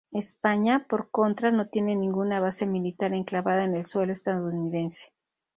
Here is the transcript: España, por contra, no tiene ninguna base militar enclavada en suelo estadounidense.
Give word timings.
España, 0.13 0.87
por 0.89 1.11
contra, 1.11 1.51
no 1.51 1.67
tiene 1.67 1.95
ninguna 1.95 2.39
base 2.39 2.65
militar 2.65 3.13
enclavada 3.13 3.65
en 3.65 3.83
suelo 3.83 4.13
estadounidense. 4.13 5.13